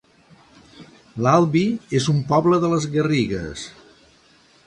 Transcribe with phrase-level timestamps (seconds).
[1.25, 1.61] L'Albi
[2.01, 3.67] es un poble de les Garrigues